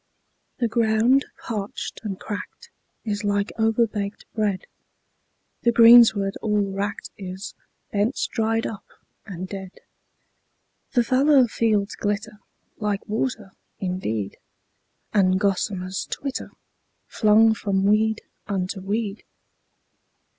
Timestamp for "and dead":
9.27-9.79